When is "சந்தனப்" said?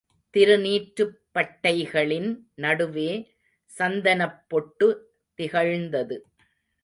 3.71-4.39